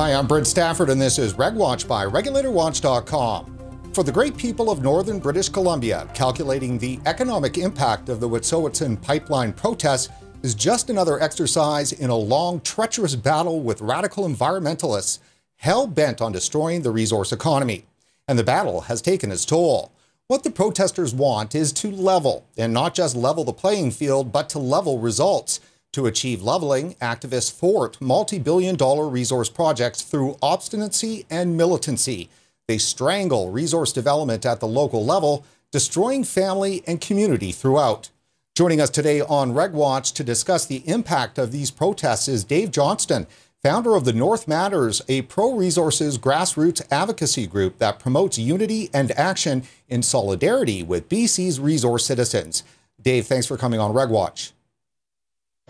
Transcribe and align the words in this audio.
Hi, 0.00 0.14
I'm 0.14 0.26
Brent 0.26 0.46
Stafford, 0.46 0.88
and 0.88 0.98
this 0.98 1.18
is 1.18 1.34
RegWatch 1.34 1.86
by 1.86 2.06
RegulatorWatch.com. 2.06 3.90
For 3.92 4.02
the 4.02 4.10
great 4.10 4.34
people 4.34 4.70
of 4.70 4.80
northern 4.80 5.18
British 5.18 5.50
Columbia, 5.50 6.08
calculating 6.14 6.78
the 6.78 6.98
economic 7.04 7.58
impact 7.58 8.08
of 8.08 8.18
the 8.18 8.26
Wet'suwet'en 8.26 9.02
pipeline 9.02 9.52
protests 9.52 10.08
is 10.42 10.54
just 10.54 10.88
another 10.88 11.20
exercise 11.20 11.92
in 11.92 12.08
a 12.08 12.16
long, 12.16 12.62
treacherous 12.62 13.14
battle 13.14 13.60
with 13.60 13.82
radical 13.82 14.26
environmentalists 14.26 15.18
hell 15.56 15.86
bent 15.86 16.22
on 16.22 16.32
destroying 16.32 16.80
the 16.80 16.90
resource 16.90 17.30
economy. 17.30 17.84
And 18.26 18.38
the 18.38 18.42
battle 18.42 18.80
has 18.80 19.02
taken 19.02 19.30
its 19.30 19.44
toll. 19.44 19.92
What 20.28 20.44
the 20.44 20.50
protesters 20.50 21.12
want 21.12 21.54
is 21.54 21.74
to 21.74 21.90
level, 21.90 22.46
and 22.56 22.72
not 22.72 22.94
just 22.94 23.14
level 23.14 23.44
the 23.44 23.52
playing 23.52 23.90
field, 23.90 24.32
but 24.32 24.48
to 24.48 24.58
level 24.58 24.98
results. 24.98 25.60
To 25.94 26.06
achieve 26.06 26.40
leveling, 26.40 26.94
activists 27.02 27.52
thwart 27.52 28.00
multi 28.00 28.38
billion 28.38 28.76
dollar 28.76 29.08
resource 29.08 29.48
projects 29.48 30.02
through 30.02 30.36
obstinacy 30.40 31.26
and 31.28 31.56
militancy. 31.56 32.28
They 32.68 32.78
strangle 32.78 33.50
resource 33.50 33.92
development 33.92 34.46
at 34.46 34.60
the 34.60 34.68
local 34.68 35.04
level, 35.04 35.44
destroying 35.72 36.22
family 36.22 36.84
and 36.86 37.00
community 37.00 37.50
throughout. 37.50 38.10
Joining 38.54 38.80
us 38.80 38.90
today 38.90 39.20
on 39.20 39.52
RegWatch 39.52 40.14
to 40.14 40.22
discuss 40.22 40.64
the 40.64 40.88
impact 40.88 41.38
of 41.38 41.50
these 41.50 41.72
protests 41.72 42.28
is 42.28 42.44
Dave 42.44 42.70
Johnston, 42.70 43.26
founder 43.60 43.96
of 43.96 44.04
the 44.04 44.12
North 44.12 44.46
Matters, 44.46 45.02
a 45.08 45.22
pro 45.22 45.54
resources 45.54 46.18
grassroots 46.18 46.86
advocacy 46.92 47.48
group 47.48 47.78
that 47.78 47.98
promotes 47.98 48.38
unity 48.38 48.90
and 48.94 49.10
action 49.18 49.64
in 49.88 50.04
solidarity 50.04 50.84
with 50.84 51.08
BC's 51.08 51.58
resource 51.58 52.06
citizens. 52.06 52.62
Dave, 53.02 53.26
thanks 53.26 53.46
for 53.46 53.56
coming 53.56 53.80
on 53.80 53.92
RegWatch. 53.92 54.52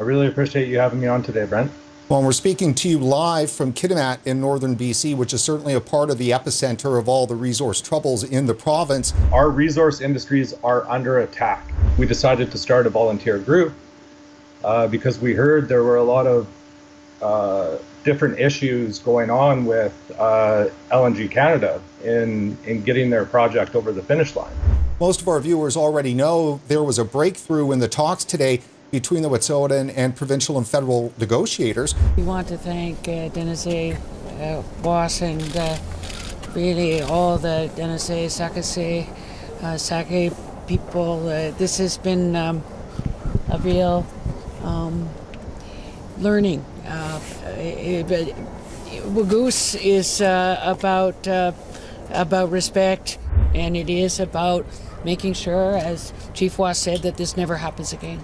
I 0.01 0.03
really 0.03 0.29
appreciate 0.29 0.69
you 0.69 0.79
having 0.79 0.99
me 0.99 1.09
on 1.09 1.23
today, 1.23 1.45
Brent. 1.45 1.71
Well, 2.09 2.23
we're 2.23 2.33
speaking 2.33 2.75
to 2.77 2.89
you 2.89 2.99
live 2.99 3.51
from 3.51 3.75
Kitimat 3.75 4.21
in 4.25 4.41
northern 4.41 4.75
BC, 4.75 5.15
which 5.15 5.35
is 5.35 5.45
certainly 5.45 5.75
a 5.75 5.81
part 5.81 6.09
of 6.09 6.17
the 6.17 6.31
epicenter 6.31 6.99
of 6.99 7.07
all 7.07 7.27
the 7.27 7.35
resource 7.35 7.83
troubles 7.83 8.25
in 8.25 8.47
the 8.47 8.55
province. 8.55 9.13
Our 9.31 9.51
resource 9.51 10.01
industries 10.01 10.55
are 10.65 10.89
under 10.89 11.19
attack. 11.19 11.71
We 11.99 12.07
decided 12.07 12.51
to 12.51 12.57
start 12.57 12.87
a 12.87 12.91
volunteer 12.91 13.39
group 13.39 13.75
uh, 14.65 14.87
because 14.87 15.19
we 15.19 15.35
heard 15.35 15.69
there 15.69 15.85
were 15.85 15.97
a 15.97 16.03
lot 16.03 16.27
of 16.27 16.49
uh, 17.21 17.77
different 18.03 18.41
issues 18.41 18.99
going 19.01 19.29
on 19.29 19.67
with 19.67 19.93
uh, 20.19 20.69
LNG 20.91 21.31
Canada 21.31 21.79
in, 22.03 22.57
in 22.65 22.83
getting 22.83 23.11
their 23.11 23.27
project 23.27 23.77
over 23.77 23.93
the 23.93 24.03
finish 24.03 24.35
line. 24.35 24.55
Most 24.99 25.21
of 25.21 25.29
our 25.29 25.41
viewers 25.41 25.77
already 25.77 26.15
know 26.15 26.63
there 26.69 26.83
was 26.83 26.99
a 26.99 27.05
breakthrough 27.05 27.71
in 27.73 27.81
the 27.81 27.89
talks 27.89 28.25
today 28.25 28.63
between 28.91 29.23
the 29.23 29.29
Wet'suwet'en 29.29 29.93
and 29.97 30.17
provincial 30.17 30.59
and 30.59 30.67
federal 30.67 31.13
negotiators. 31.19 31.95
We 32.17 32.23
want 32.23 32.49
to 32.49 32.59
thank 32.59 33.09
uh, 33.09 33.29
Denise 33.29 33.97
uh, 34.41 34.63
and 35.23 35.57
uh, 35.57 35.77
really 36.55 37.03
all 37.03 37.39
the 37.39 37.71
Denise 37.77 38.35
Sakase, 38.35 39.07
uh, 39.63 39.77
Sake 39.77 40.33
people. 40.67 41.29
Uh, 41.29 41.51
this 41.53 41.79
has 41.79 41.99
been 41.99 42.37
um, 42.37 42.63
a 43.51 43.59
real 43.59 44.07
um, 44.63 45.09
learning. 46.19 46.65
Uh, 46.87 47.21
Wagoose 49.05 49.77
is 49.81 50.21
uh, 50.21 50.61
about 50.65 51.27
uh, 51.29 51.53
about 52.11 52.51
respect, 52.51 53.19
and 53.55 53.77
it 53.77 53.89
is 53.89 54.19
about 54.19 54.67
making 55.05 55.33
sure, 55.33 55.77
as 55.77 56.13
Chief 56.35 56.59
Woos 56.59 56.77
said, 56.77 57.03
that 57.03 57.17
this 57.17 57.37
never 57.37 57.57
happens 57.57 57.93
again 57.93 58.21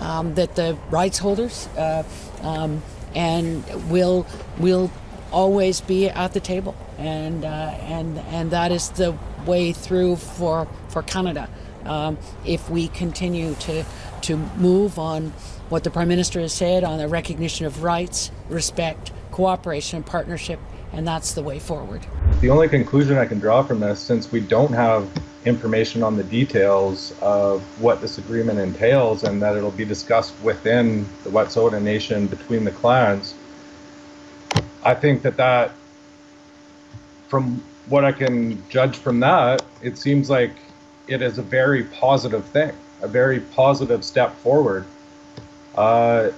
um, 0.00 0.34
that 0.34 0.56
the 0.56 0.76
rights 0.90 1.18
holders 1.18 1.68
uh, 1.76 2.02
um, 2.42 2.82
and 3.14 3.64
will 3.90 4.26
will 4.58 4.90
always 5.32 5.80
be 5.80 6.08
at 6.08 6.32
the 6.32 6.40
table, 6.40 6.74
and 6.98 7.44
uh, 7.44 7.48
and 7.48 8.18
and 8.18 8.50
that 8.50 8.72
is 8.72 8.88
the 8.90 9.16
way 9.46 9.72
through 9.72 10.16
for 10.16 10.66
for 10.88 11.02
Canada. 11.02 11.48
Um, 11.84 12.18
if 12.44 12.68
we 12.68 12.88
continue 12.88 13.54
to 13.54 13.84
to 14.22 14.36
move 14.36 14.98
on 14.98 15.32
what 15.68 15.84
the 15.84 15.90
Prime 15.90 16.08
Minister 16.08 16.40
has 16.40 16.52
said 16.52 16.84
on 16.84 16.98
the 16.98 17.08
recognition 17.08 17.64
of 17.64 17.82
rights, 17.82 18.30
respect, 18.48 19.12
cooperation, 19.30 19.98
and 19.98 20.06
partnership, 20.06 20.58
and 20.92 21.06
that's 21.06 21.32
the 21.32 21.42
way 21.42 21.58
forward. 21.58 22.04
The 22.40 22.50
only 22.50 22.68
conclusion 22.68 23.18
I 23.18 23.26
can 23.26 23.38
draw 23.38 23.62
from 23.62 23.80
this, 23.80 24.00
since 24.00 24.32
we 24.32 24.40
don't 24.40 24.72
have 24.72 25.08
information 25.44 26.02
on 26.02 26.16
the 26.16 26.24
details 26.24 27.14
of 27.22 27.62
what 27.80 28.00
this 28.00 28.18
agreement 28.18 28.58
entails 28.58 29.24
and 29.24 29.40
that 29.40 29.56
it'll 29.56 29.70
be 29.70 29.84
discussed 29.84 30.34
within 30.42 31.06
the 31.24 31.30
Wet'suwet'en 31.30 31.82
Nation 31.82 32.26
between 32.26 32.64
the 32.64 32.70
clans. 32.70 33.34
I 34.84 34.94
think 34.94 35.22
that 35.22 35.36
that, 35.36 35.72
from 37.28 37.62
what 37.88 38.04
I 38.04 38.12
can 38.12 38.62
judge 38.68 38.96
from 38.96 39.20
that, 39.20 39.62
it 39.82 39.96
seems 39.96 40.28
like 40.28 40.52
it 41.06 41.22
is 41.22 41.38
a 41.38 41.42
very 41.42 41.84
positive 41.84 42.44
thing, 42.46 42.72
a 43.02 43.08
very 43.08 43.40
positive 43.40 44.04
step 44.04 44.34
forward. 44.38 44.84
Uh, 45.74 46.30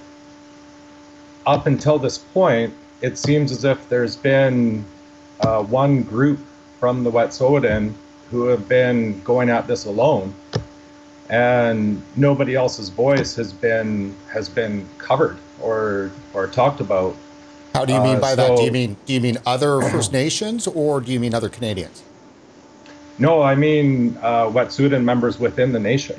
up 1.46 1.66
until 1.66 1.98
this 1.98 2.18
point, 2.18 2.72
it 3.02 3.18
seems 3.18 3.52
as 3.52 3.64
if 3.64 3.88
there's 3.88 4.16
been 4.16 4.84
uh, 5.40 5.62
one 5.62 6.02
group 6.02 6.38
from 6.78 7.04
the 7.04 7.10
Wet'suwet'en 7.10 7.92
who 8.30 8.46
have 8.46 8.68
been 8.68 9.20
going 9.22 9.50
at 9.50 9.66
this 9.66 9.84
alone, 9.84 10.34
and 11.28 12.00
nobody 12.16 12.54
else's 12.54 12.88
voice 12.88 13.34
has 13.36 13.52
been 13.52 14.14
has 14.32 14.48
been 14.48 14.88
covered 14.98 15.36
or 15.60 16.10
or 16.32 16.46
talked 16.46 16.80
about. 16.80 17.14
How 17.74 17.84
do 17.84 17.92
you 17.92 18.00
mean 18.00 18.20
by 18.20 18.32
uh, 18.32 18.36
so, 18.36 18.48
that? 18.48 18.56
Do 18.56 18.64
you 18.64 18.72
mean 18.72 18.96
do 19.04 19.12
you 19.12 19.20
mean 19.20 19.38
other 19.44 19.82
First 19.82 20.12
Nations 20.12 20.66
or 20.66 21.00
do 21.00 21.12
you 21.12 21.20
mean 21.20 21.34
other 21.34 21.48
Canadians? 21.48 22.02
No, 23.18 23.42
I 23.42 23.54
mean 23.54 24.16
uh, 24.22 24.46
Wet'suwet'en 24.46 25.04
members 25.04 25.38
within 25.38 25.72
the 25.72 25.80
nation 25.80 26.18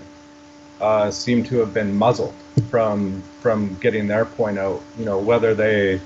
uh, 0.80 1.10
seem 1.10 1.44
to 1.46 1.58
have 1.58 1.74
been 1.74 1.96
muzzled 1.96 2.34
from 2.70 3.24
from 3.40 3.76
getting 3.80 4.08
their 4.08 4.26
point 4.26 4.60
out. 4.60 4.82
You 5.00 5.06
know 5.06 5.18
whether 5.18 5.56
they 5.56 6.00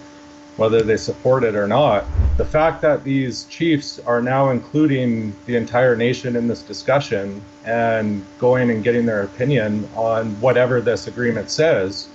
whether 0.57 0.81
they 0.81 0.97
support 0.97 1.44
it 1.44 1.56
or 1.56 1.68
not. 1.68 2.06
The 2.38 2.45
fact 2.45 2.81
that 2.81 3.03
these 3.03 3.45
chiefs 3.45 4.00
are 4.00 4.22
now 4.22 4.50
including 4.50 5.34
the 5.45 5.56
entire 5.56 5.95
nation 5.95 6.35
in 6.35 6.47
this 6.47 6.62
discussion 6.63 7.41
and 7.63 8.25
going 8.40 8.69
and 8.72 8.84
getting 8.84 9.06
their 9.06 9.23
opinion 9.23 9.88
on 9.95 10.40
whatever 10.41 10.81
this 10.81 11.07
agreement 11.07 11.50
says, 11.50 12.09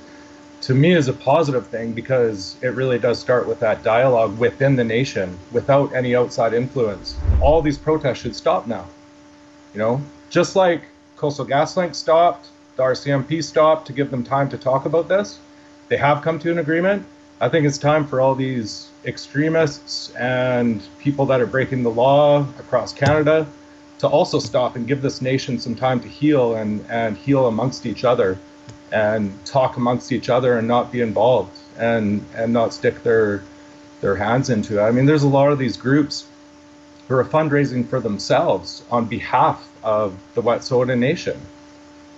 to 0.62 0.74
me 0.74 0.92
is 0.92 1.08
a 1.08 1.12
positive 1.12 1.66
thing 1.66 1.92
because 1.92 2.56
it 2.62 2.68
really 2.68 2.98
does 2.98 3.18
start 3.18 3.48
with 3.48 3.58
that 3.60 3.82
dialogue 3.82 4.38
within 4.38 4.76
the 4.76 4.84
nation 4.84 5.36
without 5.50 5.92
any 5.94 6.14
outside 6.14 6.54
influence. 6.54 7.16
All 7.40 7.62
these 7.62 7.78
protests 7.78 8.18
should 8.20 8.36
stop 8.36 8.66
now. 8.66 8.86
You 9.74 9.78
know, 9.78 10.02
just 10.30 10.54
like 10.54 10.82
Coastal 11.16 11.46
GasLink 11.46 11.94
stopped, 11.94 12.48
the 12.76 12.82
RCMP 12.82 13.42
stopped 13.42 13.86
to 13.88 13.92
give 13.92 14.10
them 14.10 14.22
time 14.22 14.48
to 14.50 14.58
talk 14.58 14.86
about 14.86 15.08
this. 15.08 15.38
They 15.88 15.96
have 15.96 16.22
come 16.22 16.38
to 16.40 16.50
an 16.50 16.58
agreement 16.58 17.06
I 17.42 17.48
think 17.48 17.66
it's 17.66 17.76
time 17.76 18.06
for 18.06 18.20
all 18.20 18.36
these 18.36 18.88
extremists 19.04 20.10
and 20.14 20.80
people 21.00 21.26
that 21.26 21.40
are 21.40 21.46
breaking 21.46 21.82
the 21.82 21.90
law 21.90 22.46
across 22.60 22.92
Canada 22.92 23.48
to 23.98 24.06
also 24.06 24.38
stop 24.38 24.76
and 24.76 24.86
give 24.86 25.02
this 25.02 25.20
nation 25.20 25.58
some 25.58 25.74
time 25.74 25.98
to 26.02 26.08
heal 26.08 26.54
and, 26.54 26.86
and 26.88 27.16
heal 27.16 27.48
amongst 27.48 27.84
each 27.84 28.04
other 28.04 28.38
and 28.92 29.44
talk 29.44 29.76
amongst 29.76 30.12
each 30.12 30.28
other 30.28 30.56
and 30.56 30.68
not 30.68 30.92
be 30.92 31.00
involved 31.00 31.58
and, 31.78 32.24
and 32.36 32.52
not 32.52 32.72
stick 32.72 33.02
their 33.02 33.42
their 34.02 34.14
hands 34.14 34.48
into 34.48 34.78
it. 34.78 34.82
I 34.82 34.92
mean, 34.92 35.06
there's 35.06 35.24
a 35.24 35.28
lot 35.28 35.50
of 35.50 35.58
these 35.58 35.76
groups 35.76 36.26
who 37.08 37.16
are 37.16 37.24
fundraising 37.24 37.88
for 37.88 37.98
themselves 37.98 38.84
on 38.88 39.06
behalf 39.06 39.68
of 39.82 40.16
the 40.34 40.42
Wet'suwet'en 40.42 40.98
Nation 40.98 41.40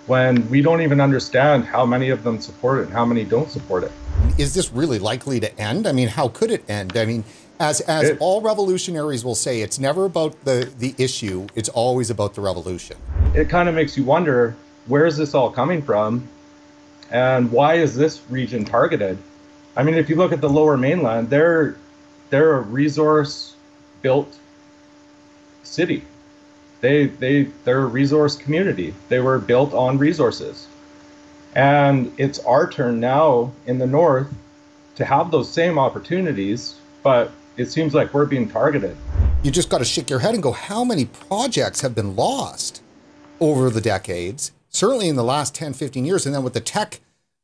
when 0.07 0.47
we 0.49 0.61
don't 0.61 0.81
even 0.81 1.01
understand 1.01 1.65
how 1.65 1.85
many 1.85 2.09
of 2.09 2.23
them 2.23 2.39
support 2.39 2.79
it 2.79 2.83
and 2.83 2.93
how 2.93 3.05
many 3.05 3.23
don't 3.23 3.49
support 3.49 3.83
it 3.83 3.91
is 4.37 4.53
this 4.53 4.71
really 4.71 4.99
likely 4.99 5.39
to 5.39 5.59
end? 5.59 5.87
I 5.87 5.91
mean, 5.91 6.07
how 6.07 6.27
could 6.27 6.51
it 6.51 6.69
end? 6.69 6.97
I 6.97 7.05
mean, 7.05 7.23
as 7.59 7.81
as 7.81 8.09
it, 8.09 8.17
all 8.19 8.41
revolutionaries 8.41 9.23
will 9.23 9.35
say, 9.35 9.61
it's 9.61 9.79
never 9.79 10.05
about 10.05 10.43
the 10.43 10.71
the 10.77 10.93
issue; 10.97 11.47
it's 11.55 11.69
always 11.69 12.09
about 12.09 12.33
the 12.33 12.41
revolution. 12.41 12.97
It 13.33 13.49
kind 13.49 13.69
of 13.69 13.75
makes 13.75 13.97
you 13.97 14.03
wonder 14.03 14.55
where 14.87 15.05
is 15.05 15.17
this 15.17 15.33
all 15.33 15.51
coming 15.51 15.81
from, 15.81 16.27
and 17.11 17.51
why 17.51 17.75
is 17.75 17.95
this 17.95 18.21
region 18.29 18.65
targeted? 18.65 19.17
I 19.77 19.83
mean, 19.83 19.95
if 19.95 20.09
you 20.09 20.15
look 20.15 20.31
at 20.31 20.41
the 20.41 20.49
Lower 20.49 20.77
Mainland, 20.77 21.29
they're 21.29 21.75
they're 22.29 22.55
a 22.55 22.61
resource 22.61 23.55
built 24.01 24.37
city. 25.63 26.03
They 26.85 27.07
they 27.07 27.43
they're 27.63 27.81
a 27.81 27.87
resource 27.87 28.35
community. 28.35 28.93
They 29.09 29.19
were 29.19 29.39
built 29.39 29.73
on 29.73 29.97
resources. 29.97 30.67
And 31.55 32.13
it's 32.19 32.37
our 32.45 32.69
turn 32.69 32.99
now 32.99 33.53
in 33.65 33.79
the 33.79 33.87
North 33.87 34.31
to 34.97 35.03
have 35.03 35.31
those 35.31 35.49
same 35.49 35.79
opportunities, 35.79 36.75
but 37.01 37.31
it 37.57 37.71
seems 37.71 37.95
like 37.95 38.13
we're 38.13 38.27
being 38.27 38.47
targeted. 38.47 38.95
You 39.41 39.49
just 39.49 39.71
got 39.71 39.79
to 39.79 39.85
shake 39.85 40.11
your 40.11 40.19
head 40.19 40.35
and 40.35 40.43
go, 40.43 40.51
how 40.51 40.83
many 40.83 41.05
projects 41.05 41.81
have 41.81 41.95
been 41.95 42.15
lost 42.15 42.83
over 43.39 43.71
the 43.71 43.81
decades? 43.81 44.51
Certainly 44.69 45.09
in 45.09 45.15
the 45.15 45.23
last 45.23 45.55
10, 45.55 45.73
15 45.73 46.05
years. 46.05 46.27
And 46.27 46.35
then 46.35 46.43
with 46.43 46.53
the 46.53 46.61
Teck 46.61 46.99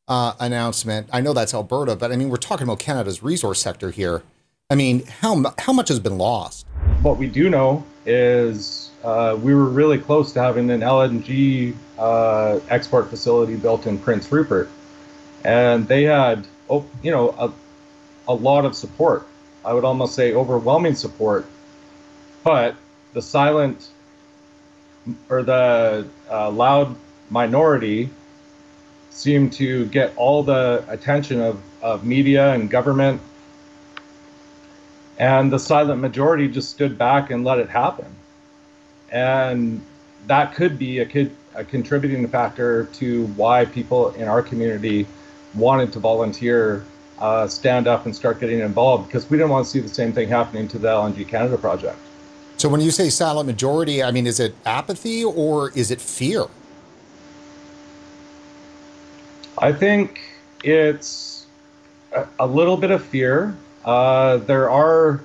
uh, 0.08 0.34
announcement, 0.40 1.10
I 1.12 1.22
know 1.22 1.34
that's 1.34 1.56
Alberta, 1.56 1.96
but 1.96 2.12
I 2.12 2.16
mean, 2.16 2.30
we're 2.30 2.38
talking 2.38 2.68
about 2.68 2.78
Canada's 2.78 3.24
resource 3.24 3.60
sector 3.60 3.90
here. 3.90 4.22
I 4.70 4.76
mean, 4.76 5.04
how 5.08 5.56
how 5.58 5.74
much 5.74 5.90
has 5.90 6.00
been 6.00 6.20
lost? 6.20 6.68
What 7.02 7.18
we 7.18 7.26
do 7.26 7.50
know 7.50 7.84
is 8.06 8.91
uh, 9.04 9.38
we 9.42 9.54
were 9.54 9.66
really 9.66 9.98
close 9.98 10.32
to 10.34 10.42
having 10.42 10.70
an 10.70 10.82
LNG 10.82 11.76
uh, 11.98 12.60
export 12.70 13.10
facility 13.10 13.56
built 13.56 13.88
in 13.88 13.98
Prince 13.98 14.32
Rupert, 14.32 14.70
and 15.44 15.88
they 15.88 16.04
had, 16.04 16.48
oh, 16.70 16.86
you 17.02 17.12
know, 17.12 17.30
a, 17.38 17.52
a 18.28 18.34
lot 18.34 18.66
of 18.66 18.76
support. 18.76 19.28
I 19.64 19.74
would 19.74 19.86
almost 19.86 20.16
say 20.16 20.34
overwhelming 20.34 20.96
support, 20.96 21.46
but 22.44 22.76
the 23.14 23.22
silent 23.22 23.90
or 25.30 25.44
the 25.44 26.08
uh, 26.30 26.50
loud 26.52 26.96
minority 27.30 28.10
seemed 29.10 29.54
to 29.54 29.86
get 29.88 30.16
all 30.16 30.44
the 30.44 30.84
attention 30.88 31.42
of, 31.42 31.62
of 31.82 32.06
media 32.06 32.54
and 32.54 32.70
government 32.70 33.22
and 35.22 35.52
the 35.52 35.60
silent 35.60 36.02
majority 36.02 36.48
just 36.48 36.72
stood 36.72 36.98
back 36.98 37.30
and 37.30 37.44
let 37.44 37.60
it 37.60 37.70
happen. 37.70 38.08
And 39.12 39.82
that 40.28 40.56
could 40.56 40.80
be 40.80 41.00
a, 41.00 41.30
a 41.56 41.64
contributing 41.64 42.28
factor 42.28 42.86
to 42.86 43.28
why 43.28 43.66
people 43.66 44.12
in 44.12 44.28
our 44.28 44.42
community 44.42 45.06
wanted 45.54 45.92
to 45.94 46.00
volunteer, 46.00 46.86
uh, 47.20 47.48
stand 47.48 47.88
up, 47.88 48.06
and 48.06 48.16
start 48.16 48.40
getting 48.40 48.60
involved 48.60 49.08
because 49.08 49.30
we 49.30 49.38
didn't 49.38 49.50
want 49.50 49.66
to 49.66 49.72
see 49.72 49.80
the 49.80 49.90
same 49.90 50.14
thing 50.14 50.30
happening 50.30 50.68
to 50.70 50.80
the 50.80 50.88
LNG 50.88 51.28
Canada 51.28 51.58
project. 51.58 51.98
So, 52.58 52.70
when 52.70 52.80
you 52.82 52.92
say 52.92 53.10
silent 53.10 53.48
majority, 53.48 54.04
I 54.04 54.12
mean, 54.12 54.28
is 54.28 54.40
it 54.40 54.56
apathy 54.66 55.24
or 55.24 55.72
is 55.72 55.92
it 55.92 56.00
fear? 56.00 56.46
I 59.58 59.74
think 59.74 60.22
it's 60.64 61.48
a, 62.14 62.28
a 62.40 62.48
little 62.48 62.78
bit 62.78 62.92
of 62.92 63.04
fear. 63.04 63.56
Uh, 63.84 64.38
there 64.38 64.70
are 64.70 65.22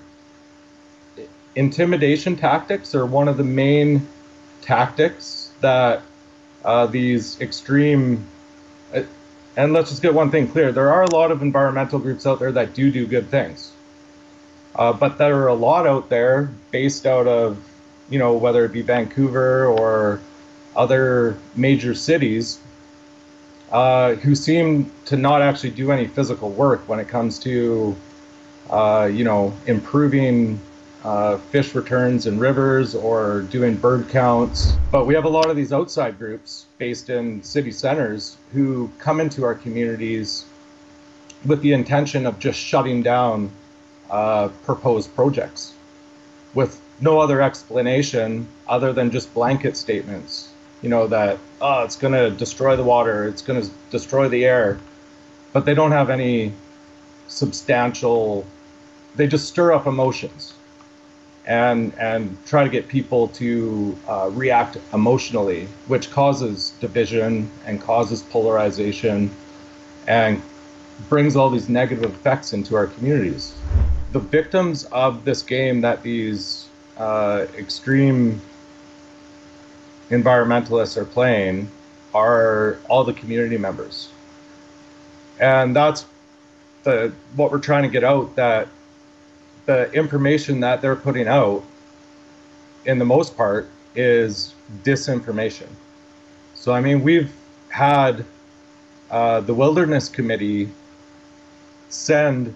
intimidation 1.56 2.36
tactics 2.36 2.94
are 2.94 3.04
one 3.04 3.26
of 3.26 3.36
the 3.36 3.44
main 3.44 4.06
tactics 4.62 5.50
that 5.60 6.02
uh, 6.64 6.86
these 6.86 7.40
extreme 7.40 8.24
uh, 8.94 9.02
and 9.56 9.72
let's 9.72 9.88
just 9.88 10.02
get 10.02 10.12
one 10.12 10.30
thing 10.30 10.46
clear. 10.46 10.70
There 10.70 10.92
are 10.92 11.02
a 11.02 11.10
lot 11.10 11.30
of 11.30 11.40
environmental 11.40 11.98
groups 11.98 12.26
out 12.26 12.38
there 12.38 12.52
that 12.52 12.74
do 12.74 12.90
do 12.92 13.06
good 13.06 13.28
things 13.30 13.72
uh, 14.74 14.92
but 14.92 15.18
there 15.18 15.36
are 15.38 15.48
a 15.48 15.54
lot 15.54 15.86
out 15.86 16.10
there 16.10 16.50
based 16.70 17.06
out 17.06 17.26
of 17.26 17.58
you 18.10 18.18
know 18.18 18.34
whether 18.34 18.64
it 18.64 18.72
be 18.72 18.82
vancouver 18.82 19.66
or 19.66 20.20
other 20.76 21.38
major 21.54 21.94
cities 21.94 22.60
uh, 23.72 24.14
who 24.16 24.34
seem 24.34 24.92
to 25.06 25.16
not 25.16 25.40
actually 25.42 25.70
do 25.70 25.90
any 25.90 26.06
physical 26.06 26.50
work 26.50 26.86
when 26.88 27.00
it 27.00 27.08
comes 27.08 27.38
to 27.38 27.96
uh, 28.70 29.08
you 29.12 29.24
know, 29.24 29.52
improving 29.66 30.60
uh, 31.06 31.38
fish 31.38 31.72
returns 31.76 32.26
in 32.26 32.36
rivers 32.36 32.96
or 32.96 33.42
doing 33.42 33.76
bird 33.76 34.08
counts. 34.08 34.72
But 34.90 35.06
we 35.06 35.14
have 35.14 35.24
a 35.24 35.28
lot 35.28 35.48
of 35.48 35.54
these 35.54 35.72
outside 35.72 36.18
groups 36.18 36.66
based 36.78 37.10
in 37.10 37.40
city 37.44 37.70
centers 37.70 38.36
who 38.52 38.90
come 38.98 39.20
into 39.20 39.44
our 39.44 39.54
communities 39.54 40.46
with 41.44 41.60
the 41.62 41.72
intention 41.72 42.26
of 42.26 42.40
just 42.40 42.58
shutting 42.58 43.04
down 43.04 43.52
uh, 44.10 44.48
proposed 44.64 45.14
projects 45.14 45.74
with 46.54 46.80
no 47.00 47.20
other 47.20 47.40
explanation 47.40 48.48
other 48.66 48.92
than 48.92 49.12
just 49.12 49.32
blanket 49.32 49.76
statements. 49.76 50.52
You 50.82 50.88
know, 50.88 51.06
that, 51.06 51.38
oh, 51.60 51.84
it's 51.84 51.96
going 51.96 52.14
to 52.14 52.30
destroy 52.30 52.74
the 52.74 52.82
water, 52.82 53.28
it's 53.28 53.42
going 53.42 53.62
to 53.62 53.70
destroy 53.92 54.28
the 54.28 54.44
air. 54.44 54.80
But 55.52 55.66
they 55.66 55.74
don't 55.74 55.92
have 55.92 56.10
any 56.10 56.52
substantial 57.28 58.44
they 59.14 59.26
just 59.26 59.48
stir 59.48 59.72
up 59.72 59.86
emotions 59.86 60.52
and 61.46 61.94
and 61.98 62.36
try 62.44 62.64
to 62.64 62.70
get 62.70 62.88
people 62.88 63.28
to 63.28 63.96
uh, 64.08 64.28
react 64.32 64.78
emotionally, 64.92 65.68
which 65.86 66.10
causes 66.10 66.72
division 66.80 67.50
and 67.64 67.80
causes 67.80 68.22
polarization 68.22 69.30
and 70.08 70.42
brings 71.08 71.36
all 71.36 71.50
these 71.50 71.68
negative 71.68 72.04
effects 72.04 72.52
into 72.52 72.74
our 72.74 72.86
communities. 72.86 73.54
The 74.12 74.18
victims 74.18 74.84
of 74.86 75.24
this 75.24 75.42
game 75.42 75.80
that 75.82 76.02
these 76.02 76.68
uh, 76.96 77.46
extreme 77.56 78.40
environmentalists 80.10 80.96
are 80.96 81.04
playing 81.04 81.68
are 82.14 82.78
all 82.88 83.04
the 83.04 83.12
community 83.12 83.58
members, 83.58 84.10
and 85.38 85.76
that's 85.76 86.06
the 86.82 87.12
what 87.36 87.52
we're 87.52 87.58
trying 87.58 87.82
to 87.84 87.88
get 87.88 88.02
out 88.02 88.34
that 88.36 88.68
the 89.66 89.92
information 89.92 90.60
that 90.60 90.80
they're 90.80 90.96
putting 90.96 91.28
out, 91.28 91.62
in 92.84 92.98
the 92.98 93.04
most 93.04 93.36
part, 93.36 93.68
is 93.94 94.54
disinformation. 94.84 95.68
So, 96.54 96.72
I 96.72 96.80
mean, 96.80 97.02
we've 97.02 97.32
had 97.68 98.24
uh, 99.10 99.40
the 99.40 99.54
Wilderness 99.54 100.08
Committee 100.08 100.70
send, 101.88 102.54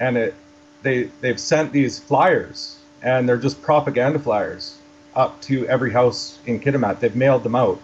and 0.00 0.16
it 0.16 0.34
they 0.82 1.04
they've 1.20 1.40
sent 1.40 1.72
these 1.72 1.98
flyers, 1.98 2.78
and 3.02 3.28
they're 3.28 3.36
just 3.38 3.60
propaganda 3.62 4.18
flyers 4.18 4.78
up 5.14 5.40
to 5.42 5.66
every 5.68 5.92
house 5.92 6.38
in 6.46 6.60
Kitimat. 6.60 7.00
They've 7.00 7.16
mailed 7.16 7.42
them 7.42 7.54
out. 7.54 7.80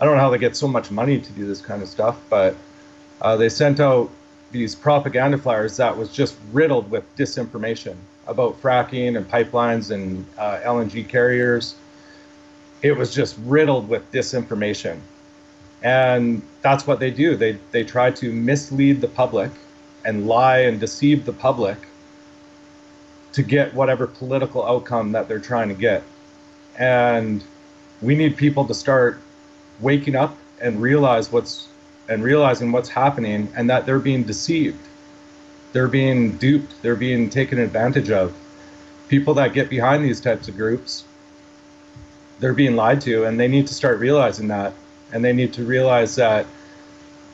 I 0.00 0.04
don't 0.04 0.14
know 0.16 0.20
how 0.20 0.30
they 0.30 0.38
get 0.38 0.56
so 0.56 0.68
much 0.68 0.90
money 0.90 1.20
to 1.20 1.32
do 1.32 1.46
this 1.46 1.60
kind 1.60 1.82
of 1.82 1.88
stuff, 1.88 2.18
but 2.28 2.56
uh, 3.20 3.36
they 3.36 3.48
sent 3.48 3.80
out 3.80 4.10
these 4.54 4.74
propaganda 4.74 5.36
flyers 5.36 5.76
that 5.76 5.94
was 5.94 6.10
just 6.12 6.36
riddled 6.52 6.88
with 6.88 7.04
disinformation 7.16 7.96
about 8.28 8.58
fracking 8.62 9.16
and 9.16 9.28
pipelines 9.28 9.90
and 9.90 10.24
uh, 10.38 10.60
LNG 10.60 11.06
carriers. 11.08 11.74
It 12.80 12.96
was 12.96 13.12
just 13.12 13.36
riddled 13.44 13.88
with 13.88 14.10
disinformation. 14.12 15.00
And 15.82 16.40
that's 16.62 16.86
what 16.86 17.00
they 17.00 17.10
do. 17.10 17.36
They, 17.36 17.58
they 17.72 17.82
try 17.82 18.12
to 18.12 18.32
mislead 18.32 19.00
the 19.00 19.08
public 19.08 19.50
and 20.04 20.28
lie 20.28 20.60
and 20.60 20.78
deceive 20.78 21.24
the 21.24 21.32
public 21.32 21.76
to 23.32 23.42
get 23.42 23.74
whatever 23.74 24.06
political 24.06 24.64
outcome 24.64 25.10
that 25.12 25.26
they're 25.26 25.40
trying 25.40 25.68
to 25.68 25.74
get. 25.74 26.04
And 26.78 27.42
we 28.00 28.14
need 28.14 28.36
people 28.36 28.64
to 28.66 28.74
start 28.74 29.18
waking 29.80 30.14
up 30.14 30.36
and 30.62 30.80
realize 30.80 31.32
what's 31.32 31.68
and 32.08 32.22
realizing 32.22 32.72
what's 32.72 32.88
happening 32.88 33.48
and 33.56 33.68
that 33.70 33.86
they're 33.86 33.98
being 33.98 34.22
deceived. 34.22 34.80
They're 35.72 35.88
being 35.88 36.36
duped, 36.36 36.80
they're 36.82 36.96
being 36.96 37.30
taken 37.30 37.58
advantage 37.58 38.10
of. 38.10 38.34
People 39.08 39.34
that 39.34 39.52
get 39.52 39.68
behind 39.68 40.04
these 40.04 40.20
types 40.20 40.48
of 40.48 40.56
groups, 40.56 41.04
they're 42.38 42.54
being 42.54 42.76
lied 42.76 43.00
to 43.02 43.24
and 43.24 43.38
they 43.38 43.48
need 43.48 43.66
to 43.66 43.74
start 43.74 43.98
realizing 43.98 44.48
that 44.48 44.72
and 45.12 45.24
they 45.24 45.32
need 45.32 45.52
to 45.54 45.64
realize 45.64 46.16
that 46.16 46.46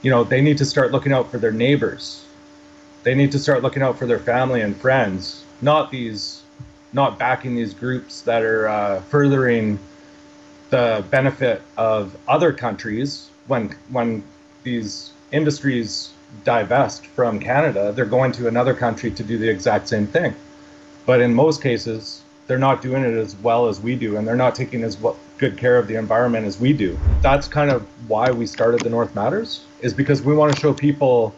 you 0.02 0.10
know, 0.10 0.24
they 0.24 0.40
need 0.40 0.58
to 0.58 0.64
start 0.64 0.92
looking 0.92 1.12
out 1.12 1.30
for 1.30 1.38
their 1.38 1.52
neighbors. 1.52 2.24
They 3.02 3.14
need 3.14 3.32
to 3.32 3.38
start 3.38 3.62
looking 3.62 3.82
out 3.82 3.98
for 3.98 4.06
their 4.06 4.18
family 4.18 4.62
and 4.62 4.76
friends, 4.76 5.44
not 5.60 5.90
these 5.90 6.42
not 6.92 7.18
backing 7.18 7.54
these 7.54 7.72
groups 7.72 8.22
that 8.22 8.42
are 8.42 8.68
uh, 8.68 9.00
furthering 9.02 9.78
the 10.70 11.04
benefit 11.10 11.62
of 11.76 12.16
other 12.26 12.52
countries 12.52 13.30
when 13.46 13.74
when 13.90 14.22
these 14.62 15.12
industries 15.32 16.12
divest 16.44 17.06
from 17.06 17.40
Canada, 17.40 17.92
they're 17.92 18.04
going 18.04 18.32
to 18.32 18.48
another 18.48 18.74
country 18.74 19.10
to 19.10 19.22
do 19.22 19.38
the 19.38 19.48
exact 19.48 19.88
same 19.88 20.06
thing. 20.06 20.34
But 21.06 21.20
in 21.20 21.34
most 21.34 21.62
cases, 21.62 22.22
they're 22.46 22.58
not 22.58 22.82
doing 22.82 23.04
it 23.04 23.14
as 23.14 23.36
well 23.36 23.68
as 23.68 23.80
we 23.80 23.96
do, 23.96 24.16
and 24.16 24.26
they're 24.26 24.36
not 24.36 24.54
taking 24.54 24.82
as 24.82 24.96
good 25.38 25.56
care 25.56 25.76
of 25.76 25.86
the 25.86 25.94
environment 25.96 26.46
as 26.46 26.58
we 26.60 26.72
do. 26.72 26.98
That's 27.22 27.48
kind 27.48 27.70
of 27.70 27.86
why 28.08 28.30
we 28.30 28.46
started 28.46 28.82
the 28.82 28.90
North 28.90 29.14
Matters, 29.14 29.64
is 29.80 29.94
because 29.94 30.22
we 30.22 30.34
want 30.34 30.52
to 30.52 30.60
show 30.60 30.72
people 30.74 31.34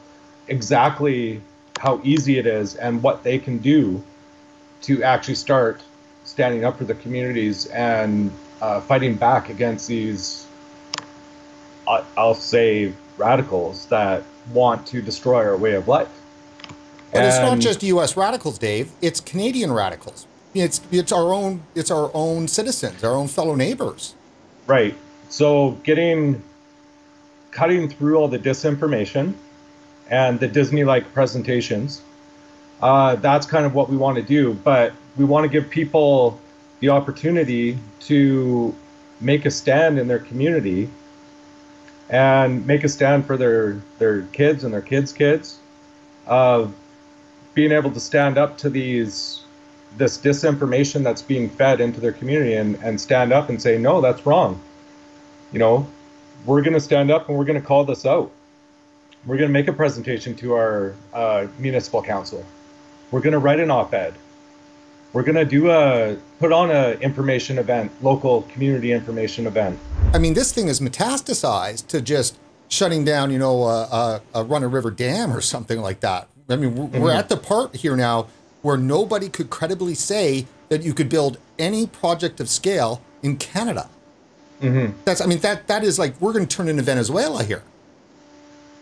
exactly 0.49 1.41
how 1.77 2.01
easy 2.03 2.39
it 2.39 2.47
is 2.47 2.77
and 2.77 3.03
what 3.03 3.23
they 3.23 3.39
can 3.39 3.59
do 3.59 4.03
to 4.83 5.03
actually 5.03 5.35
start 5.35 5.81
standing 6.25 6.65
up 6.65 6.79
for 6.79 6.85
the 6.85 6.95
communities 6.95 7.67
and 7.67 8.33
uh, 8.61 8.81
fighting 8.81 9.15
back 9.17 9.49
against 9.49 9.89
these, 9.89 10.47
I'll 12.17 12.35
say, 12.35 12.93
radicals 13.19 13.87
that 13.87 14.23
want 14.53 14.87
to 14.89 15.03
destroy 15.03 15.45
our 15.45 15.57
way 15.57 15.75
of 15.75 15.89
life. 15.89 16.09
But 17.13 17.19
and 17.19 17.27
it's 17.27 17.39
not 17.39 17.59
just 17.59 17.83
U.S. 17.83 18.17
radicals, 18.17 18.59
Dave. 18.59 18.91
It's 19.03 19.21
Canadian 19.21 19.73
radicals. 19.73 20.27
It's 20.55 20.81
it's 20.91 21.13
our 21.13 21.33
own 21.33 21.63
it's 21.75 21.91
our 21.91 22.11
own 22.15 22.49
citizens, 22.49 23.05
our 23.05 23.15
own 23.15 23.29
fellow 23.29 23.55
neighbors. 23.55 24.15
Right. 24.67 24.95
So 25.29 25.73
getting 25.83 26.43
cutting 27.51 27.89
through 27.89 28.17
all 28.17 28.29
the 28.29 28.39
disinformation 28.39 29.35
and 30.11 30.41
the 30.41 30.49
Disney-like 30.49 31.13
presentations. 31.13 32.03
Uh, 32.81 33.15
that's 33.17 33.47
kind 33.47 33.65
of 33.65 33.75
what 33.75 33.89
we 33.89 33.97
want 33.97 34.17
to 34.17 34.23
do, 34.23 34.55
but 34.55 34.93
we 35.17 35.25
want 35.25 35.45
to 35.45 35.49
give 35.49 35.71
people 35.71 36.41
the 36.81 36.89
opportunity 36.89 37.79
to 38.01 38.75
make 39.21 39.47
a 39.47 39.51
stand 39.51 39.99
in 39.99 40.09
their 40.09 40.19
community 40.19 40.89
and 42.13 42.65
make 42.67 42.85
a 42.85 42.89
stand 42.89 43.27
for 43.27 43.37
their 43.37 43.81
their 43.99 44.23
kids 44.23 44.63
and 44.63 44.73
their 44.73 44.83
kids' 44.83 45.13
kids 45.13 45.59
of 46.27 46.73
being 47.55 47.73
able 47.73 47.91
to 47.91 48.01
stand 48.01 48.39
up 48.39 48.59
to 48.59 48.71
these 48.71 49.43
this 49.97 50.19
disinformation 50.19 51.03
that's 51.03 51.23
being 51.23 51.49
fed 51.49 51.81
into 51.81 52.01
their 52.01 52.13
community 52.13 52.55
and, 52.55 52.77
and 52.77 52.99
stand 53.01 53.33
up 53.33 53.49
and 53.49 53.61
say, 53.61 53.77
no, 53.77 54.01
that's 54.01 54.25
wrong. 54.25 54.61
You 55.53 55.59
know, 55.59 55.87
we're 56.47 56.63
going 56.63 56.73
to 56.73 56.81
stand 56.81 57.11
up 57.11 57.29
and 57.29 57.37
we're 57.37 57.45
going 57.45 57.61
to 57.61 57.67
call 57.67 57.85
this 57.85 58.07
out. 58.07 58.31
We're 59.27 59.37
going 59.37 59.49
to 59.49 59.53
make 59.53 59.69
a 59.69 59.73
presentation 59.73 60.35
to 60.37 60.55
our 60.55 60.95
uh, 61.13 61.47
municipal 61.59 62.03
council. 62.03 62.45
We're 63.11 63.21
going 63.21 63.35
to 63.35 63.39
write 63.39 63.61
an 63.61 63.71
op-ed. 63.71 64.15
We're 65.13 65.25
going 65.25 65.37
to 65.37 65.45
do 65.45 65.71
a 65.71 66.17
put 66.39 66.53
on 66.53 66.71
a 66.71 66.93
information 66.93 67.59
event, 67.59 67.93
local 68.03 68.43
community 68.43 68.93
information 68.93 69.47
event. 69.47 69.79
I 70.15 70.19
mean, 70.19 70.35
this 70.35 70.53
thing 70.53 70.69
is 70.69 70.79
metastasized 70.81 71.87
to 71.89 72.03
just 72.03 72.39
shutting 72.69 73.05
down, 73.05 73.31
you 73.31 73.39
know, 73.39 73.65
a, 73.65 73.83
a, 73.85 74.23
a 74.35 74.45
run-of-river 74.45 74.91
Dam 74.91 75.33
or 75.33 75.41
something 75.41 75.81
like 75.81 76.01
that. 76.01 76.29
I 76.51 76.57
mean, 76.57 76.75
we're, 76.75 76.85
mm-hmm. 76.87 77.01
we're 77.01 77.13
at 77.13 77.31
the 77.31 77.37
part 77.39 77.77
here 77.77 77.97
now 77.97 78.29
where 78.61 78.77
nobody 78.77 79.31
could 79.31 79.49
credibly 79.49 79.95
say 79.95 80.47
that 80.69 80.83
you 80.83 80.93
could 80.93 81.09
build 81.09 81.39
any 81.59 81.87
project 81.87 82.41
of 82.41 82.51
scale 82.51 83.01
in 83.23 83.39
Canada. 83.39 83.89
Mm-hmm. 84.61 84.93
That's, 85.05 85.23
I 85.23 85.27
mean, 85.27 85.39
that 85.39 85.67
that 85.69 85.83
is 85.83 85.99
like 85.99 86.21
we're 86.21 86.33
going 86.33 86.47
to 86.47 86.57
turn 86.57 86.69
into 86.69 86.83
Venezuela 86.83 87.43
here. 87.43 87.63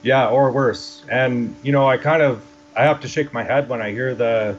Yeah, 0.02 0.28
or 0.28 0.50
worse. 0.50 1.04
And 1.08 1.54
you 1.62 1.72
know, 1.72 1.88
I 1.88 1.96
kind 1.96 2.22
of 2.22 2.44
I 2.76 2.82
have 2.84 3.00
to 3.00 3.08
shake 3.08 3.32
my 3.32 3.42
head 3.42 3.68
when 3.68 3.80
I 3.80 3.90
hear 3.90 4.14
the 4.14 4.56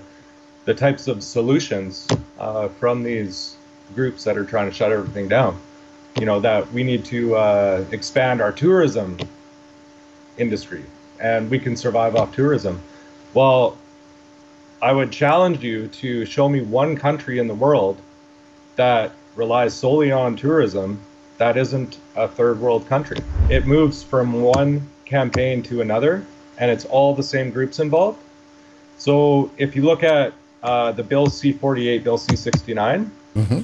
the 0.65 0.73
types 0.73 1.07
of 1.07 1.21
solutions 1.21 2.07
uh, 2.39 2.69
from 2.69 3.03
these 3.03 3.55
groups 3.93 4.23
that 4.23 4.37
are 4.37 4.45
trying 4.45 4.69
to 4.69 4.75
shut 4.75 4.91
everything 4.91 5.27
down. 5.27 5.59
You 6.19 6.25
know 6.25 6.39
that 6.39 6.71
we 6.71 6.83
need 6.83 7.05
to 7.05 7.35
uh, 7.35 7.85
expand 7.91 8.41
our 8.41 8.51
tourism 8.51 9.17
industry, 10.37 10.83
and 11.19 11.49
we 11.49 11.59
can 11.59 11.75
survive 11.75 12.15
off 12.15 12.35
tourism. 12.35 12.81
Well, 13.33 13.77
I 14.81 14.91
would 14.91 15.11
challenge 15.11 15.63
you 15.63 15.87
to 15.87 16.25
show 16.25 16.49
me 16.49 16.61
one 16.61 16.95
country 16.95 17.39
in 17.39 17.47
the 17.47 17.55
world 17.55 18.01
that 18.75 19.11
relies 19.35 19.73
solely 19.73 20.11
on 20.11 20.35
tourism 20.35 20.99
that 21.41 21.57
isn't 21.57 21.97
a 22.15 22.27
third 22.27 22.59
world 22.59 22.87
country. 22.87 23.17
It 23.49 23.65
moves 23.65 24.03
from 24.03 24.43
one 24.43 24.87
campaign 25.05 25.63
to 25.63 25.81
another, 25.81 26.23
and 26.59 26.69
it's 26.69 26.85
all 26.85 27.15
the 27.15 27.23
same 27.23 27.49
groups 27.49 27.79
involved. 27.79 28.19
So 28.99 29.49
if 29.57 29.75
you 29.75 29.81
look 29.81 30.03
at 30.03 30.33
uh, 30.61 30.91
the 30.91 31.01
Bill 31.01 31.25
C 31.25 31.51
48, 31.51 32.03
Bill 32.03 32.19
C 32.19 32.35
69, 32.35 33.11
mm-hmm. 33.35 33.61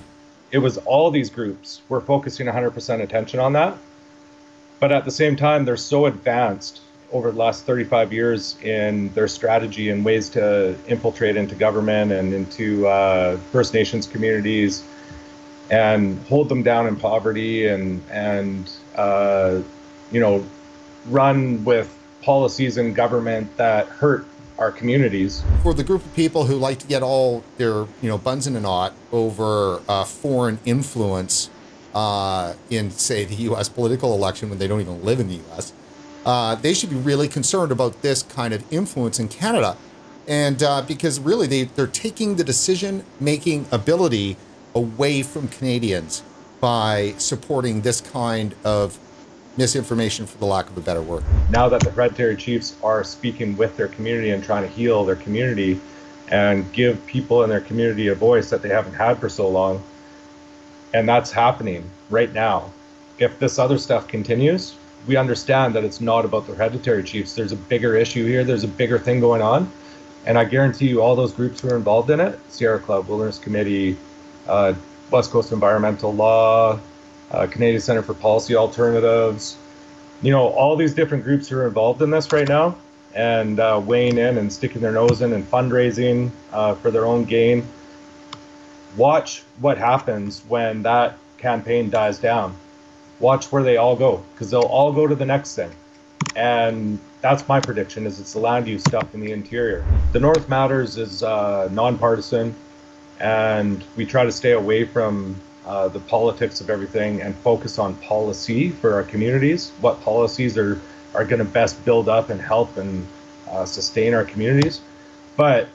It 0.51 0.59
was 0.59 0.77
all 0.79 1.11
these 1.11 1.29
groups 1.29 1.81
were 1.89 2.01
focusing 2.01 2.47
100% 2.47 3.01
attention 3.01 3.39
on 3.39 3.53
that. 3.53 3.77
But 4.79 4.91
at 4.91 5.05
the 5.05 5.11
same 5.11 5.35
time, 5.35 5.65
they're 5.65 5.75
so 5.75 6.05
advanced 6.05 6.81
over 7.11 7.31
the 7.31 7.37
last 7.37 7.65
35 7.65 8.13
years 8.13 8.61
in 8.61 9.13
their 9.13 9.27
strategy 9.27 9.89
and 9.89 10.03
ways 10.03 10.29
to 10.29 10.77
infiltrate 10.87 11.37
into 11.37 11.55
government 11.55 12.11
and 12.11 12.33
into 12.33 12.87
uh, 12.87 13.37
First 13.51 13.73
Nations 13.73 14.05
communities 14.05 14.83
and 15.69 16.19
hold 16.27 16.49
them 16.49 16.63
down 16.63 16.87
in 16.87 16.95
poverty 16.95 17.67
and 17.67 18.01
and 18.09 18.71
uh, 18.95 19.59
you 20.11 20.19
know 20.19 20.45
run 21.07 21.63
with 21.63 21.93
policies 22.21 22.77
in 22.77 22.93
government 22.93 23.55
that 23.57 23.87
hurt 23.87 24.25
our 24.57 24.71
communities. 24.71 25.43
For 25.63 25.73
the 25.73 25.83
group 25.83 26.03
of 26.03 26.15
people 26.15 26.45
who 26.45 26.55
like 26.55 26.79
to 26.79 26.87
get 26.87 27.03
all 27.03 27.43
their 27.57 27.73
you 28.01 28.09
know 28.09 28.17
buns 28.17 28.47
in 28.47 28.55
a 28.55 28.59
knot 28.59 28.93
over 29.11 29.81
uh, 29.87 30.03
foreign 30.03 30.59
influence 30.65 31.49
uh, 31.93 32.53
in 32.69 32.91
say 32.91 33.25
the 33.25 33.35
U.S. 33.35 33.69
political 33.69 34.13
election 34.13 34.49
when 34.49 34.59
they 34.59 34.67
don't 34.67 34.81
even 34.81 35.03
live 35.03 35.19
in 35.19 35.27
the 35.27 35.35
U.S 35.35 35.73
uh, 36.27 36.55
they 36.55 36.73
should 36.73 36.89
be 36.89 36.97
really 36.97 37.29
concerned 37.29 37.71
about 37.71 38.01
this 38.01 38.21
kind 38.21 38.53
of 38.53 38.61
influence 38.71 39.17
in 39.17 39.29
Canada. 39.29 39.77
And 40.27 40.61
uh, 40.61 40.81
because 40.81 41.21
really 41.21 41.47
they, 41.47 41.63
they're 41.63 41.87
taking 41.87 42.35
the 42.35 42.43
decision 42.43 43.05
making 43.21 43.65
ability 43.71 44.35
away 44.75 45.23
from 45.23 45.47
Canadians 45.47 46.21
by 46.59 47.13
supporting 47.17 47.81
this 47.81 48.01
kind 48.01 48.53
of 48.65 48.99
misinformation, 49.57 50.25
for 50.25 50.37
the 50.37 50.45
lack 50.45 50.69
of 50.69 50.77
a 50.77 50.81
better 50.81 51.01
word. 51.01 51.23
Now 51.49 51.67
that 51.69 51.81
the 51.81 51.89
hereditary 51.89 52.35
chiefs 52.35 52.75
are 52.83 53.03
speaking 53.03 53.57
with 53.57 53.75
their 53.75 53.87
community 53.87 54.31
and 54.31 54.43
trying 54.43 54.63
to 54.63 54.69
heal 54.69 55.03
their 55.03 55.15
community 55.15 55.79
and 56.29 56.71
give 56.73 57.05
people 57.05 57.43
in 57.43 57.49
their 57.49 57.61
community 57.61 58.09
a 58.09 58.15
voice 58.15 58.49
that 58.49 58.61
they 58.61 58.69
haven't 58.69 58.93
had 58.93 59.17
for 59.17 59.29
so 59.29 59.47
long, 59.47 59.81
and 60.93 61.07
that's 61.07 61.31
happening 61.31 61.89
right 62.09 62.33
now. 62.33 62.71
If 63.17 63.39
this 63.39 63.57
other 63.57 63.77
stuff 63.77 64.07
continues, 64.07 64.75
we 65.07 65.15
understand 65.15 65.73
that 65.75 65.83
it's 65.83 66.01
not 66.01 66.25
about 66.25 66.45
the 66.47 66.53
hereditary 66.53 67.03
chiefs. 67.03 67.33
There's 67.33 67.53
a 67.53 67.55
bigger 67.55 67.95
issue 67.95 68.25
here. 68.25 68.43
There's 68.43 68.63
a 68.63 68.67
bigger 68.67 68.99
thing 68.99 69.19
going 69.19 69.41
on, 69.41 69.71
and 70.25 70.37
I 70.37 70.45
guarantee 70.45 70.89
you, 70.89 71.01
all 71.01 71.15
those 71.15 71.31
groups 71.31 71.61
who 71.61 71.69
are 71.69 71.77
involved 71.77 72.09
in 72.09 72.19
it, 72.19 72.39
Sierra 72.49 72.79
Club, 72.79 73.07
Wilderness 73.07 73.39
Committee, 73.39 73.97
uh, 74.47 74.73
West 75.09 75.31
Coast 75.31 75.53
Environmental 75.53 76.13
Law, 76.13 76.79
uh, 77.31 77.47
Canadian 77.47 77.81
Center 77.81 78.01
for 78.01 78.13
Policy 78.13 78.55
Alternatives, 78.55 79.57
you 80.21 80.31
know, 80.31 80.47
all 80.47 80.75
these 80.75 80.93
different 80.93 81.23
groups 81.23 81.47
who 81.47 81.57
are 81.57 81.67
involved 81.67 82.01
in 82.01 82.09
this 82.09 82.31
right 82.31 82.47
now 82.47 82.75
and 83.13 83.59
uh, 83.59 83.81
weighing 83.83 84.17
in 84.17 84.37
and 84.37 84.51
sticking 84.51 84.81
their 84.81 84.91
nose 84.91 85.21
in 85.21 85.33
and 85.33 85.49
fundraising 85.49 86.31
uh, 86.51 86.75
for 86.75 86.91
their 86.91 87.05
own 87.05 87.25
gain. 87.25 87.67
Watch 88.95 89.43
what 89.59 89.77
happens 89.77 90.41
when 90.47 90.83
that 90.83 91.17
campaign 91.37 91.89
dies 91.89 92.19
down 92.19 92.55
watch 93.19 93.51
where 93.51 93.63
they 93.63 93.77
all 93.77 93.95
go 93.95 94.23
because 94.33 94.49
they'll 94.51 94.61
all 94.61 94.91
go 94.91 95.07
to 95.07 95.15
the 95.15 95.25
next 95.25 95.55
thing. 95.55 95.71
And 96.35 96.99
that's 97.21 97.47
my 97.47 97.59
prediction 97.59 98.05
is 98.05 98.19
it's 98.19 98.33
the 98.33 98.39
land 98.39 98.67
use 98.67 98.83
stuff 98.83 99.13
in 99.13 99.21
the 99.21 99.31
interior. 99.31 99.85
The 100.11 100.19
North 100.19 100.47
Matters 100.49 100.97
is 100.97 101.23
uh, 101.23 101.69
nonpartisan 101.71 102.55
and 103.19 103.83
we 103.95 104.05
try 104.05 104.23
to 104.23 104.31
stay 104.31 104.51
away 104.51 104.85
from 104.85 105.35
uh, 105.67 105.89
the 105.89 105.99
politics 105.99 106.61
of 106.61 106.69
everything 106.69 107.21
and 107.21 107.35
focus 107.35 107.77
on 107.77 107.93
policy 107.97 108.69
for 108.69 108.93
our 108.93 109.03
communities, 109.03 109.71
what 109.81 109.99
policies 110.01 110.57
are, 110.57 110.79
are 111.13 111.25
going 111.25 111.39
to 111.39 111.45
best 111.45 111.83
build 111.83 112.07
up 112.07 112.29
and 112.29 112.39
help 112.39 112.77
and 112.77 113.05
uh, 113.49 113.65
sustain 113.65 114.13
our 114.13 114.23
communities. 114.23 114.79
But 115.35 115.67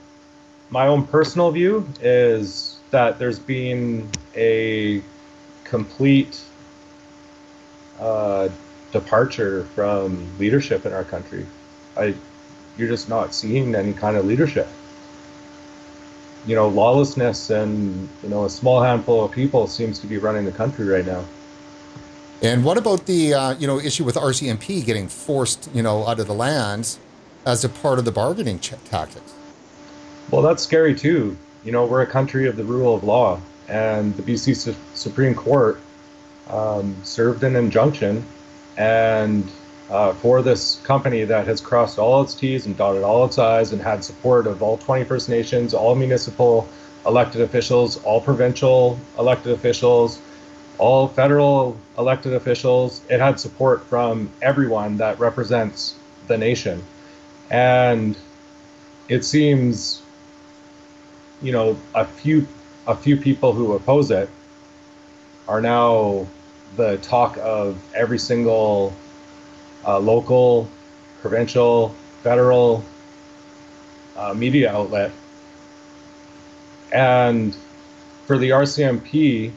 my 0.71 0.87
own 0.87 1.07
personal 1.07 1.51
view 1.51 1.87
is 2.01 2.79
that 2.91 3.19
there's 3.19 3.39
been 3.39 4.09
a 4.35 5.03
complete 5.65 6.41
uh, 8.01 8.49
departure 8.93 9.65
from 9.75 10.27
leadership 10.39 10.87
in 10.87 10.95
our 10.95 11.05
country. 11.05 11.47
I, 11.99 12.15
you're 12.79 12.89
just 12.89 13.11
not 13.11 13.35
seeing 13.35 13.75
any 13.75 13.93
kind 13.93 14.17
of 14.17 14.25
leadership. 14.25 14.69
You 16.47 16.57
know, 16.57 16.69
lawlessness 16.69 17.51
and 17.51 18.09
you 18.23 18.29
know 18.29 18.45
a 18.45 18.51
small 18.51 18.83
handful 18.83 19.25
of 19.25 19.31
people 19.31 19.67
seems 19.67 19.99
to 20.01 20.07
be 20.07 20.19
running 20.19 20.45
the 20.45 20.53
country 20.53 20.87
right 20.87 21.07
now. 21.07 21.25
And 22.43 22.65
what 22.65 22.77
about 22.77 23.07
the 23.07 23.35
uh, 23.35 23.55
you 23.55 23.67
know 23.67 23.79
issue 23.79 24.05
with 24.05 24.17
RCMP 24.17 24.85
getting 24.85 25.09
forced 25.09 25.71
you 25.73 25.83
know 25.83 26.07
out 26.07 26.19
of 26.19 26.27
the 26.27 26.35
lands 26.35 26.99
as 27.47 27.65
a 27.65 27.69
part 27.69 27.99
of 27.99 28.05
the 28.05 28.13
bargaining 28.13 28.59
ch- 28.59 28.75
tactics? 28.85 29.35
Well, 30.31 30.43
that's 30.43 30.63
scary 30.63 30.95
too. 30.95 31.37
You 31.65 31.73
know, 31.73 31.87
we're 31.87 32.03
a 32.03 32.07
country 32.07 32.49
of 32.49 32.57
the 32.57 32.65
rule 32.65 32.95
of 32.95 33.05
law, 33.05 33.41
and 33.69 34.15
the 34.17 34.23
BC 34.23 34.57
Su- 34.57 34.75
Supreme 34.95 35.35
Court 35.35 35.81
um, 36.49 36.97
served 37.05 37.45
an 37.45 37.55
injunction 37.55 38.25
and 38.77 39.49
uh, 39.91 40.13
for 40.15 40.43
this 40.43 40.77
company 40.85 41.25
that 41.25 41.47
has 41.47 41.61
crossed 41.61 41.99
all 41.99 42.23
its 42.23 42.35
T's 42.35 42.67
and 42.67 42.77
dotted 42.77 43.03
all 43.03 43.25
its 43.25 43.39
I's 43.39 43.73
and 43.73 43.81
had 43.81 44.05
support 44.05 44.47
of 44.47 44.63
all 44.63 44.79
20 44.79 45.05
First 45.05 45.29
Nations, 45.29 45.75
all 45.75 45.95
municipal 45.95 46.67
elected 47.07 47.41
officials, 47.41 48.03
all 48.05 48.21
provincial 48.21 48.99
elected 49.19 49.53
officials, 49.53 50.21
all 50.79 51.09
federal 51.09 51.77
elected 51.99 52.33
officials. 52.33 53.03
It 53.11 53.21
had 53.21 53.39
support 53.39 53.85
from 53.85 54.31
everyone 54.41 54.97
that 54.99 55.19
represents 55.19 55.97
the 56.27 56.39
nation. 56.39 56.83
And 57.51 58.17
it 59.09 59.25
seems, 59.25 60.03
you 61.43 61.53
know, 61.53 61.77
a 61.95 62.05
few 62.05 62.47
a 62.87 62.97
few 62.97 63.17
people 63.17 63.53
who 63.53 63.75
oppose 63.75 64.11
it 64.11 64.29
are 65.47 65.61
now 65.61 66.27
the 66.77 66.97
talk 66.99 67.37
of 67.41 67.81
every 67.95 68.19
single 68.19 68.93
uh, 69.87 69.99
local, 69.99 70.69
provincial, 71.21 71.95
federal 72.23 72.85
uh, 74.17 74.35
media 74.35 74.73
outlet. 74.73 75.11
And 76.93 77.57
for 78.27 78.39
the 78.39 78.51
RCMP 78.51 79.53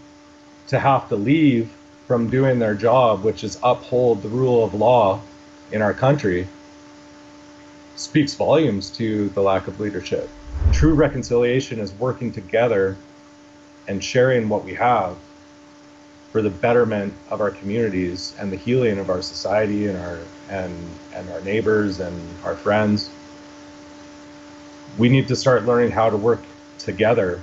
to 0.68 0.80
have 0.80 1.10
to 1.10 1.16
leave 1.16 1.72
from 2.08 2.30
doing 2.30 2.60
their 2.60 2.76
job, 2.76 3.24
which 3.24 3.44
is 3.44 3.60
uphold 3.64 4.22
the 4.22 4.30
rule 4.30 4.64
of 4.64 4.74
law 4.74 5.20
in 5.72 5.82
our 5.82 5.94
country, 5.94 6.48
speaks 7.96 8.34
volumes 8.34 8.90
to 8.92 9.30
the 9.30 9.42
lack 9.42 9.68
of 9.68 9.80
leadership. 9.80 10.30
True 10.72 10.94
reconciliation 10.94 11.80
is 11.80 11.92
working 11.94 12.32
together 12.32 12.98
and 13.88 14.04
sharing 14.04 14.50
what 14.50 14.64
we 14.64 14.74
have 14.74 15.16
for 16.36 16.42
the 16.42 16.50
betterment 16.50 17.14
of 17.30 17.40
our 17.40 17.50
communities 17.50 18.36
and 18.38 18.52
the 18.52 18.58
healing 18.58 19.00
of 19.00 19.10
our 19.10 19.22
society 19.22 19.88
and 19.88 19.98
our 19.98 20.20
and 20.50 20.76
and 21.14 21.30
our 21.30 21.40
neighbors 21.40 22.02
and 22.02 22.14
our 22.44 22.58
friends. 22.58 23.10
we 24.98 25.08
need 25.08 25.30
to 25.30 25.36
start 25.38 25.66
learning 25.66 25.92
how 25.92 26.10
to 26.10 26.18
work 26.18 26.44
together 26.78 27.42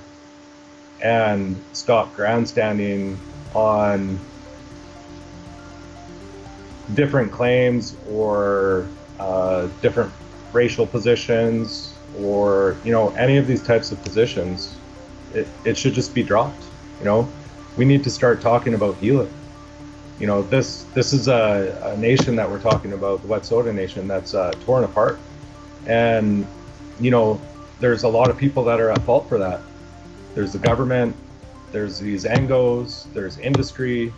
and 1.01 1.59
stop 1.71 2.15
grandstanding 2.15 3.17
on 3.55 4.19
different 6.93 7.31
claims 7.31 7.97
or 8.11 8.87
uh, 9.19 9.67
different 9.81 10.13
racial 10.51 10.85
positions 10.85 11.95
or 12.19 12.77
you 12.83 12.91
know 12.91 13.09
any 13.17 13.37
of 13.37 13.47
these 13.47 13.63
types 13.63 13.91
of 13.91 13.99
positions 14.03 14.77
it, 15.33 15.47
it 15.65 15.75
should 15.75 15.95
just 15.95 16.13
be 16.13 16.21
dropped 16.21 16.63
you 16.99 17.05
know 17.05 17.27
we 17.77 17.85
need 17.85 18.03
to 18.03 18.09
start 18.09 18.41
talking 18.41 18.73
about 18.73 18.95
healing. 18.97 19.31
You 20.19 20.27
know 20.27 20.41
this 20.43 20.83
this 20.93 21.11
is 21.13 21.27
a, 21.27 21.79
a 21.83 21.97
nation 21.97 22.35
that 22.35 22.49
we're 22.49 22.61
talking 22.61 22.93
about 22.93 23.21
the 23.21 23.27
wet'suwet'en 23.27 23.75
nation 23.75 24.07
that's 24.07 24.33
uh, 24.33 24.51
torn 24.65 24.83
apart. 24.83 25.19
And 25.87 26.45
you 26.99 27.11
know 27.11 27.41
there's 27.79 28.03
a 28.03 28.07
lot 28.07 28.29
of 28.29 28.37
people 28.37 28.63
that 28.65 28.79
are 28.79 28.89
at 28.89 29.01
fault 29.01 29.27
for 29.27 29.37
that. 29.39 29.61
There's 30.35 30.53
the 30.53 30.59
government 30.59 31.15
there's 31.71 31.99
these 31.99 32.23
NGOs 32.23 33.11
there's 33.13 33.39
industry 33.39 34.13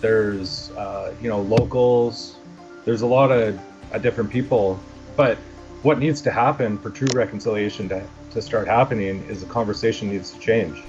there's 0.00 0.70
uh, 0.72 1.14
you 1.20 1.28
know 1.28 1.40
locals. 1.40 2.36
There's 2.84 3.02
a 3.02 3.06
lot 3.06 3.30
of 3.30 3.58
uh, 3.92 3.98
different 3.98 4.30
people. 4.30 4.80
But 5.16 5.38
what 5.82 5.98
needs 5.98 6.20
to 6.22 6.30
happen 6.30 6.78
for 6.78 6.90
true 6.90 7.08
reconciliation 7.12 7.88
to, 7.90 8.06
to 8.30 8.42
start 8.42 8.68
happening 8.68 9.24
is 9.24 9.40
the 9.40 9.46
conversation 9.46 10.10
needs 10.10 10.30
to 10.32 10.38
change 10.38 10.82